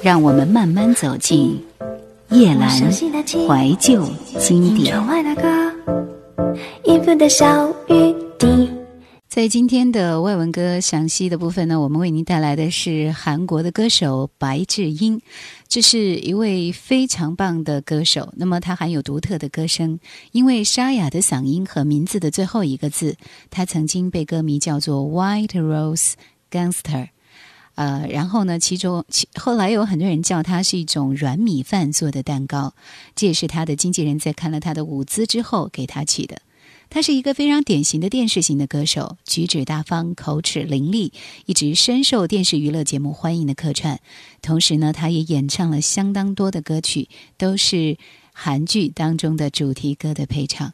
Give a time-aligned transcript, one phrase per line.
[0.00, 1.60] 让我们慢慢走进
[2.30, 4.96] 夜阑怀旧经典。
[9.28, 15.20] 在今天的外文歌详细的部分呢，我们为您带来的是韩国的歌手白智英。
[15.68, 19.98] 这是一位非常棒的歌手，那么他含有独特的歌声，
[20.32, 23.16] 因为沙哑的嗓音和名字的最后一个字，
[23.50, 26.12] 他曾经被歌迷叫做 White Rose
[26.50, 27.08] Gangster。
[27.78, 32.74] 呃，然后呢，其中其后来有很多人叫它是一种软米饭做的蛋糕，
[33.14, 36.42] 这也是他的经纪人在看了他的舞姿之后给他起的。
[36.90, 41.12] 他是一个非常典型的电视型的歌手，举止大方，口齿伶俐，
[41.46, 44.00] 一直深受电视娱乐节目欢迎的客串。
[44.42, 47.96] 同时呢，他也演唱了相当多的歌曲，都是
[48.32, 50.72] 韩剧当中的主题歌的配唱。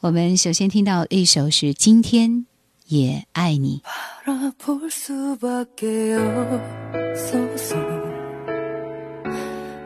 [0.00, 2.46] 我们首先听到一首是《今天
[2.92, 3.82] 예, 아이니.
[4.24, 7.76] 바라볼 수밖에 없어서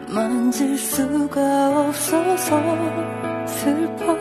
[0.08, 2.62] 만질 수가 없어서
[3.46, 4.16] 슬퍼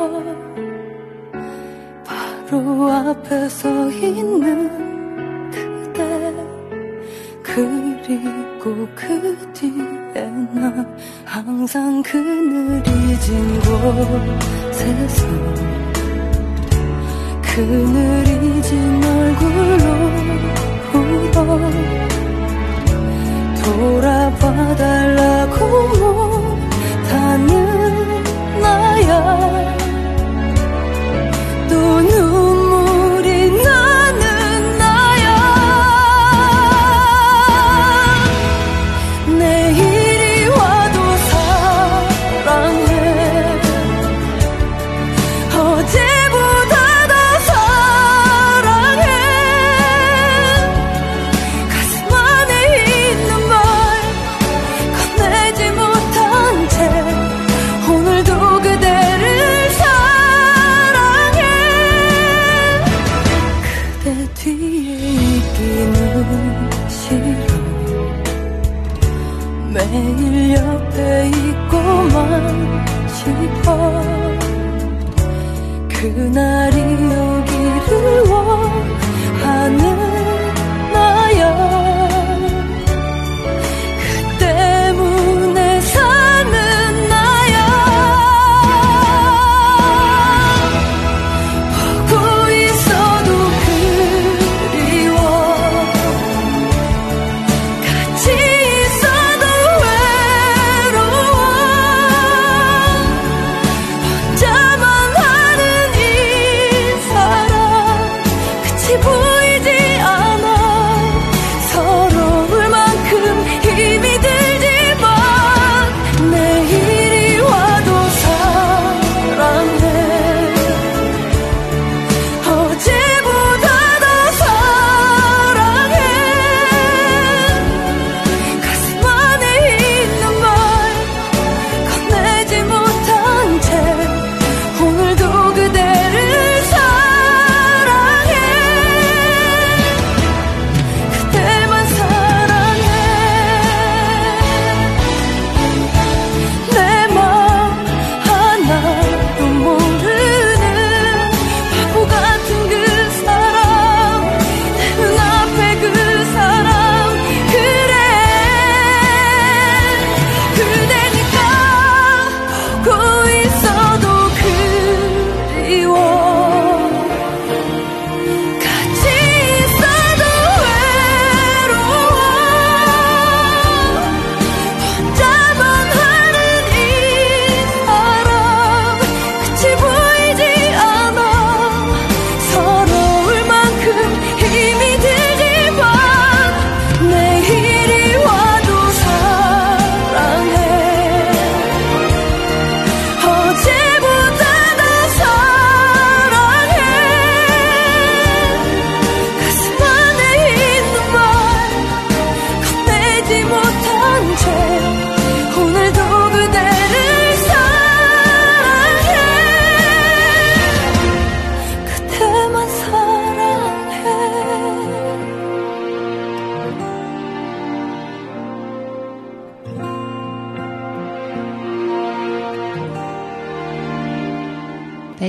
[2.04, 6.34] 바로 앞에 서 있는 그대
[7.44, 10.86] 그리고 그 뒤에 나
[11.26, 13.60] 항상 그늘이 진
[14.72, 15.28] 곳에서
[17.68, 19.86] 그늘이 진 얼굴로
[20.94, 21.60] 울어
[23.64, 25.58] 돌아봐 달라고
[27.04, 27.52] 못하는
[28.62, 29.12] 나야.
[31.70, 32.31] 또눈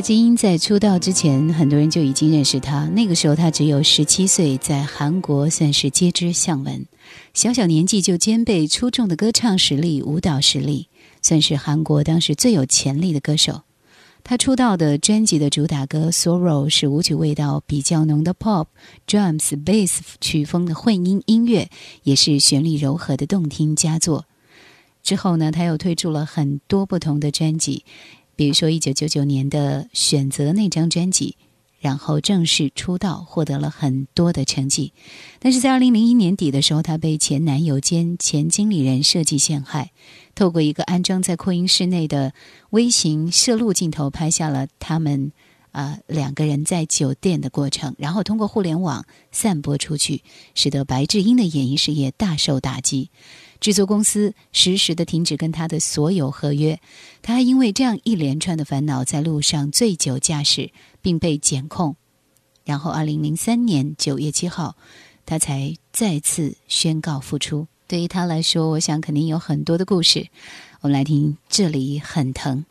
[0.03, 2.87] 金英在出道之前，很多人就已经认识她。
[2.89, 6.85] 那个时候她只有十七岁，在韩国算是皆知巷闻。
[7.33, 10.89] 小小年纪就兼备出众的歌唱实力、舞蹈实力，
[11.23, 13.63] 算是韩国当时最有潜力的歌手。
[14.25, 18.67] 她出道的专辑的主打歌《Sorrow》是舞曲味道比较浓的 Pop、
[19.07, 21.71] Drums、Bass 曲风的混音音乐，
[22.03, 24.27] 也是旋律柔和的动听佳作。
[25.05, 27.85] 之后呢，她又推出了很多不同的专辑。
[28.35, 31.37] 比如说，一九九九年的《选择》那张专辑，
[31.79, 34.93] 然后正式出道，获得了很多的成绩。
[35.39, 39.91] 但是在二零零一年底的时候，她被前男友兼前经理人设计陷害，
[40.35, 42.33] 透过一个安装在扩音室内的
[42.71, 45.33] 微型摄录镜头，拍下了他们
[45.73, 50.23] 啊两个人在酒店的过程，然后通过互联网散播出去，
[50.55, 53.11] 使得白智英的演艺事业大受打击。
[53.63, 56.81] 制作公司实时的停止跟他的所有合约，
[57.23, 61.95] 他还因为这样一连串的烦恼，在路上醉酒驾驶，并被检控。
[62.65, 64.75] 然后，二零零三年九月七号，
[65.25, 67.69] 他才再次宣告复出。
[67.87, 70.27] 对于他来说，我想肯定有很多的故事。
[70.81, 72.65] 我们来听，这里很疼。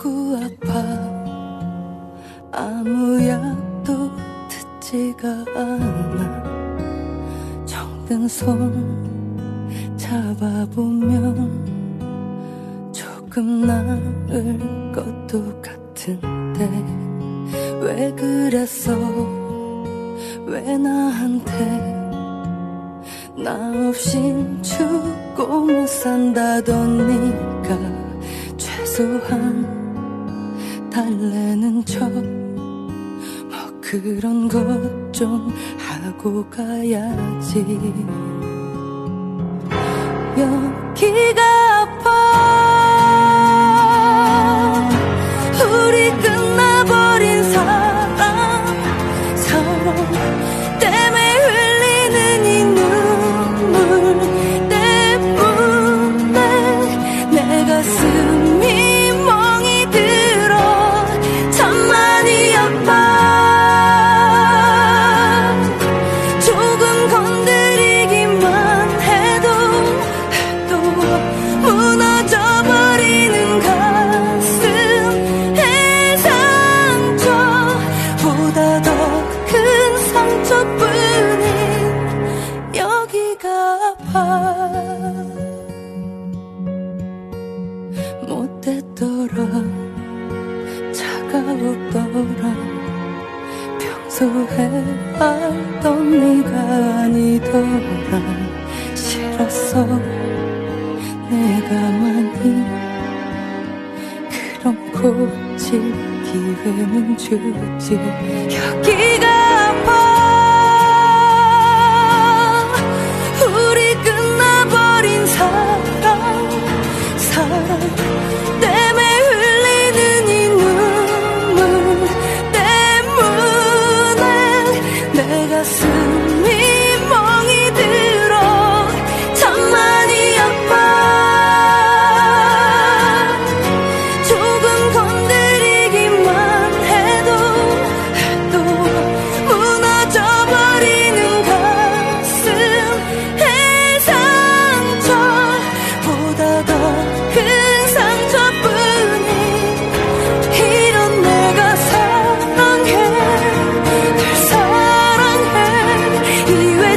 [0.00, 0.80] 자꾸 아파
[2.52, 4.10] 아무 약도
[4.48, 6.42] 듣지가 않아
[7.66, 11.60] 정든 손 잡아보면
[12.92, 14.58] 조금 나을
[14.94, 16.66] 것도 같은데
[17.82, 18.96] 왜 그랬어
[20.46, 21.90] 왜 나한테
[23.36, 27.76] 나 없인 죽고 못 산다던 네가
[28.56, 29.69] 최소한
[30.90, 37.58] 달래는 척 뭐 그런 것 좀 하고 가야지.
[40.38, 41.59] 여기가
[105.70, 105.80] 고칠
[106.24, 109.39] 기회는 주지 여기가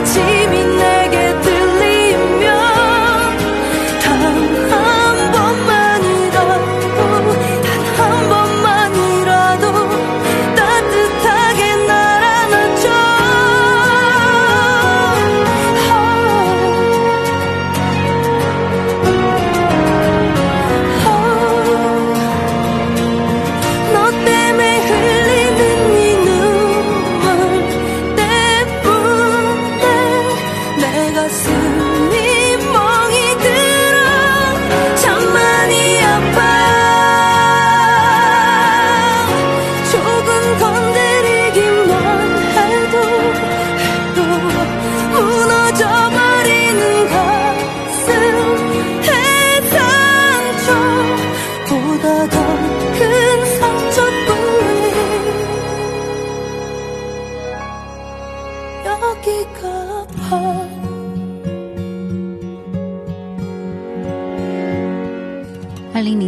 [0.05, 0.42] 记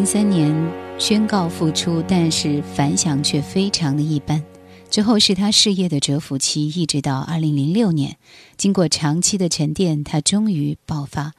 [0.05, 0.53] 三年
[0.99, 4.43] 宣告复出，但是反响却非常的一般。
[4.89, 8.17] 之后是他事业的蛰伏期，一直到二零零六年，
[8.55, 11.33] 经过长期的沉淀，他终于爆发。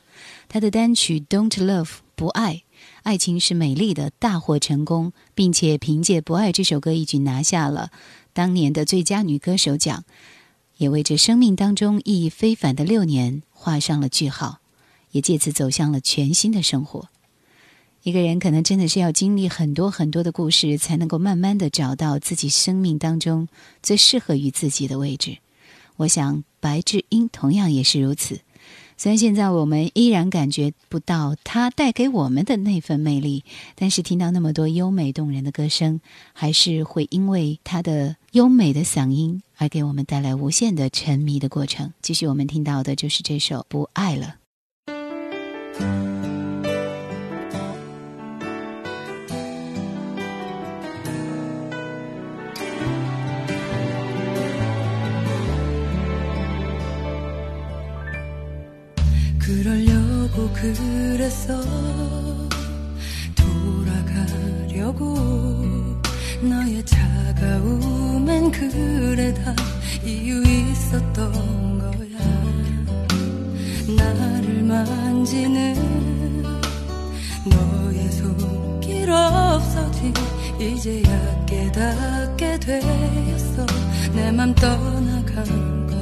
[0.49, 1.85] 他的单曲《Don't Love》
[2.17, 2.63] 不爱，
[3.05, 7.91] 爱情是美丽的，大获成功，并且凭借《不爱》这首歌一举拿下了
[8.33, 10.05] 当年的最佳女歌手奖，
[10.77, 14.59] 也为这生命当中意义非凡的六年画上了句号，
[15.13, 17.09] 也借此走向了全新的生活。
[18.07, 23.49] 一个人可能真的是要经历很多很多的故事，才能够慢慢的找到自己生命当中
[23.83, 25.39] 最适合于自己的位置。
[25.97, 28.39] 我想白智英同样也是如此。
[28.97, 33.43] 虽然现在我们依然感觉不到他带给我们的那份魅力，
[33.75, 36.01] 但是听到那么多优美动人的歌声，
[36.33, 41.93] 还是会因为他的优美的嗓音而给我们带来无限的沉迷的过程。
[42.03, 44.37] 继续我们听到的就是这首《不爱了》。
[59.47, 61.63] 그러려고 그랬어
[63.37, 65.15] 돌아가려고
[66.43, 69.55] 너의 차가움엔 그래 다
[70.05, 72.19] 이유 있었던 거야.
[73.97, 76.43] 나를 만지는
[77.45, 80.13] 너의 손길 없어진
[80.61, 83.65] 이제야 깨닫게 되었어.
[84.13, 85.96] 내 맘 떠나간 것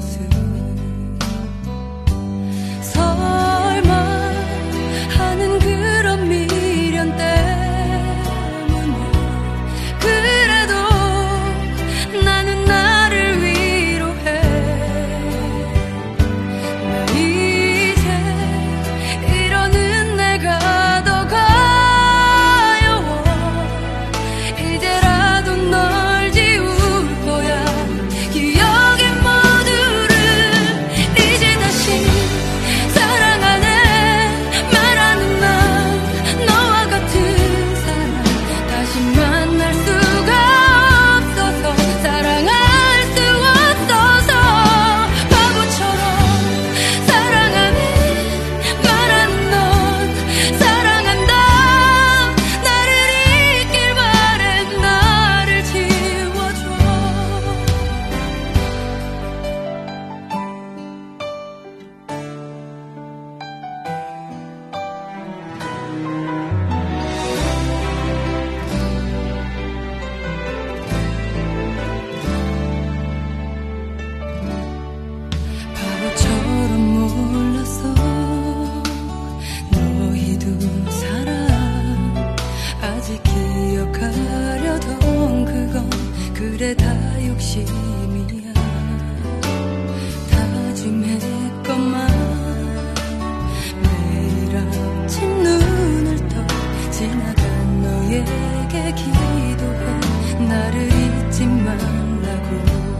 [101.34, 102.93] 잊지 말라고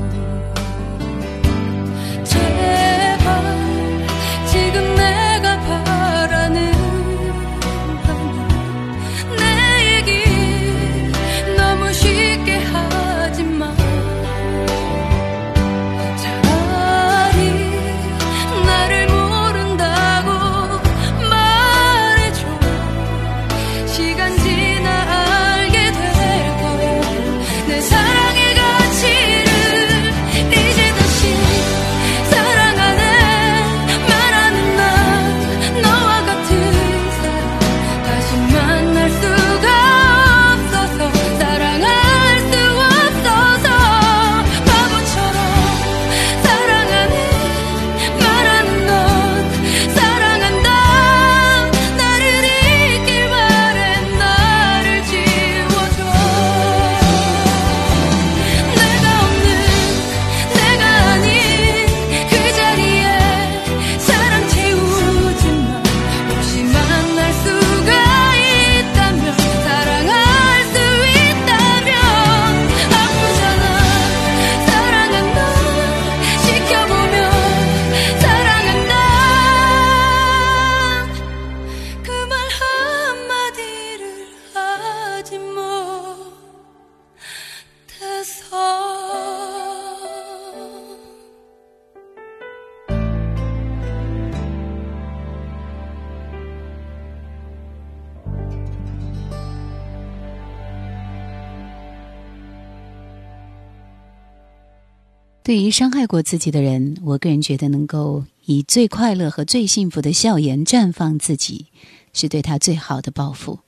[105.45, 111.67] 对于伤害过自己的人，我个人觉得能够以最快乐和最幸福的笑颜绽放自己，
[112.15, 113.59] 是对他最好的报复。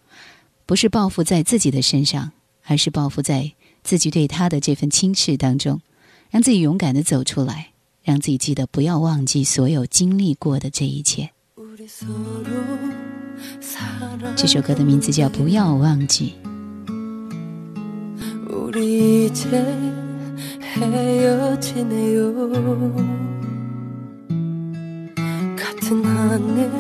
[0.65, 2.33] 不是报复在自己的身上，
[2.65, 3.53] 而是报复在
[3.83, 5.83] 自己对他的这份轻视当中，
[6.31, 11.29] 让自己勇敢的走出来，让自己记得不要忘记所有经历过的这一切。
[14.35, 16.33] 这首歌的名字叫《不要忘记》。
[20.77, 22.35] 헤어지네요.
[25.57, 26.71] 같은 하늘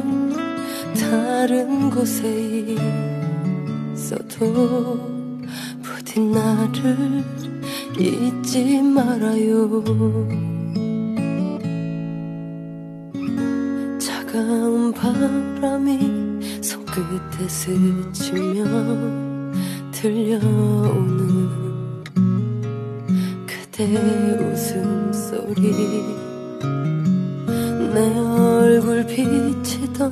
[0.94, 2.76] 다른 곳에
[3.94, 4.98] 있어도
[5.82, 7.24] 부디 나를
[7.98, 9.82] 잊지 말아요.
[13.98, 18.66] 차가운 바람이 손끝에 스치면
[19.92, 21.45] 들려오는
[23.76, 23.85] 그대
[24.40, 25.61] 웃음소리.
[27.92, 30.06] 내 얼굴 비치던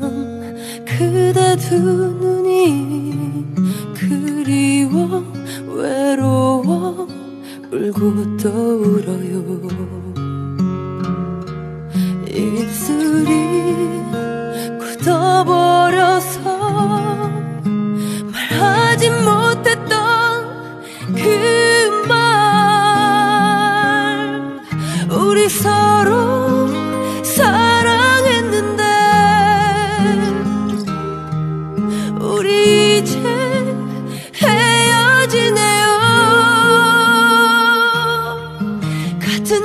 [0.84, 3.46] 그대 두 눈이
[3.94, 5.24] 그리워
[5.66, 7.08] 외로워
[7.72, 9.42] 울고 떠울어요.
[12.28, 13.30] 입술이
[14.78, 16.03] 굳어버려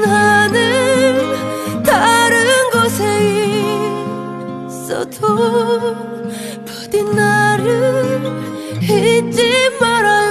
[0.05, 3.03] 하늘 다른 곳에
[4.67, 5.95] 있어도
[6.65, 8.21] 부디 나를
[8.81, 10.28] 잊지 말아요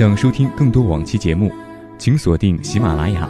[0.00, 1.52] 想收听更多往期节目，
[1.98, 3.28] 请锁定喜马拉雅。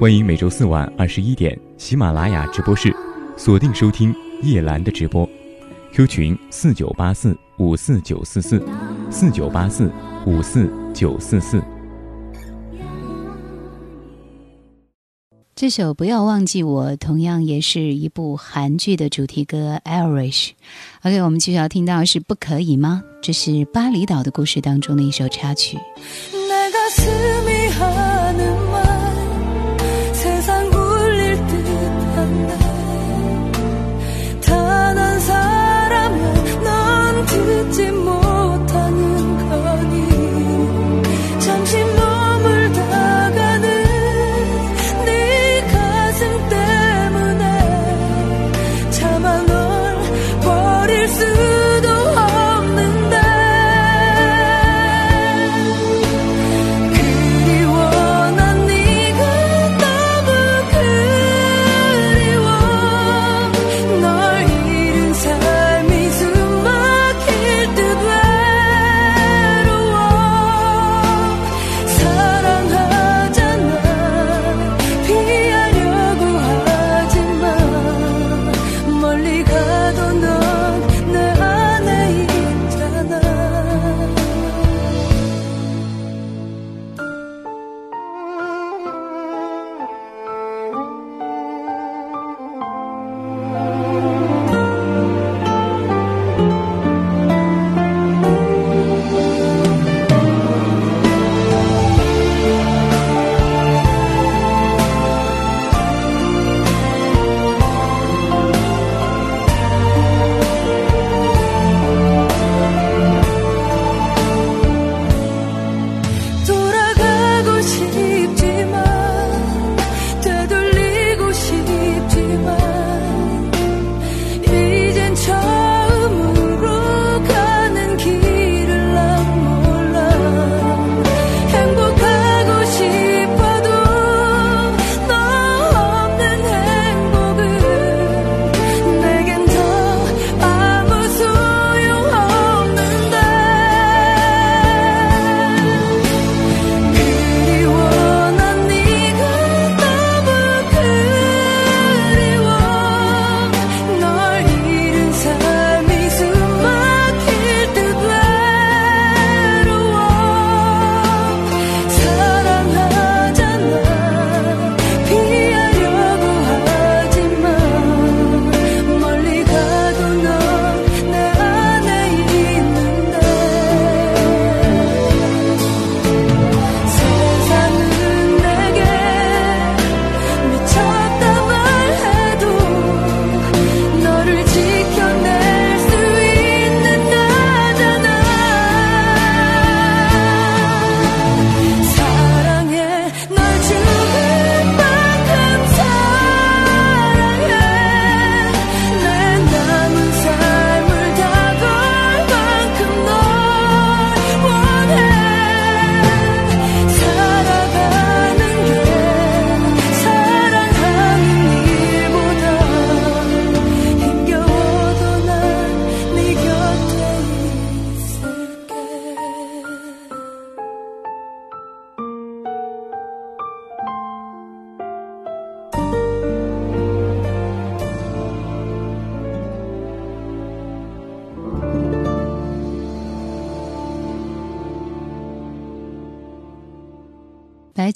[0.00, 2.92] 欢迎每周四晚二十一点喜马拉雅直播室
[3.36, 5.24] 锁定收听叶兰的直播。
[5.92, 8.60] Q 群四九八四五四九四四
[9.08, 9.92] 四九八四
[10.26, 11.62] 五四九四四。
[15.60, 20.50] 这首《不要忘记我》同样也是一部韩剧的主题歌《Irish》。
[21.02, 23.02] OK，我们继续要听到是不可以吗？
[23.20, 25.76] 这是巴厘岛的故事当中的一首插曲。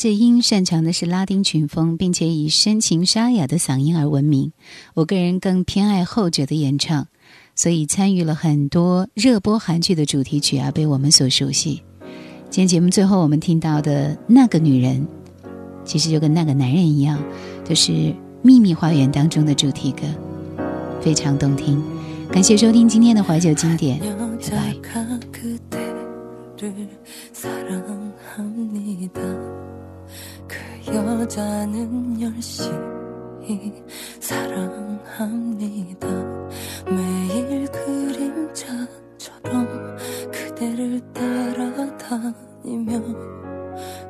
[0.03, 4.51] 智英擅长的是拉丁曲风，并且以深情沙哑的嗓音而闻名。
[4.95, 7.07] 我个人更偏爱后者的演唱，
[7.55, 11.85] 所以参与了很多热播韩剧的主题曲啊，被我们所熟悉。
[12.51, 15.07] 今天节目最后我们听到的那个女人，
[15.85, 17.23] 其实就跟那个男人一样，
[17.65, 17.93] 就是
[18.43, 20.03] 《秘密花园》当中的主题歌，
[21.01, 21.81] 非常动听。
[22.29, 24.09] 感谢收听今天的怀旧经典，拜
[24.51, 24.75] 拜。
[30.87, 33.83] 여자는 열심히
[34.21, 36.09] 사랑합니다.
[36.87, 38.87] 매일 그림자처럼
[40.31, 43.01] 그대를 따라다니며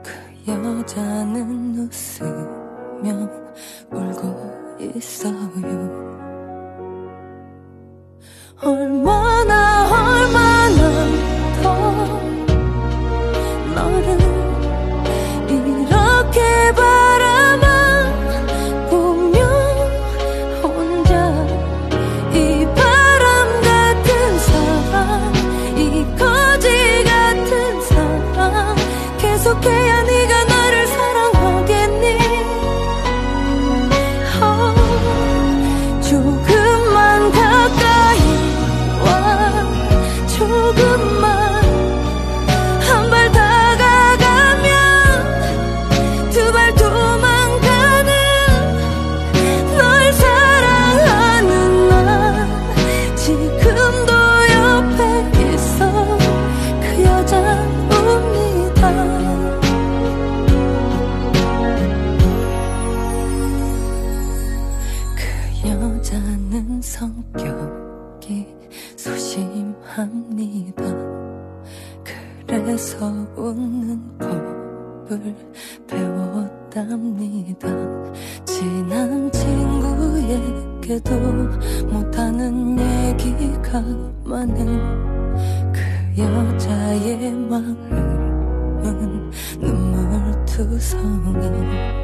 [0.03, 0.11] 그
[0.49, 3.31] 여자는 웃으며
[3.93, 6.03] 울고 있어요.
[8.61, 10.81] 얼마나 얼마나
[11.63, 11.67] 더
[13.75, 14.32] 너를
[80.93, 81.15] 친구에게도
[81.87, 83.81] 못하는 얘기가
[84.25, 85.81] 많은 그
[86.19, 88.83] 여자의 마음은
[89.59, 92.02] 눈물 투성이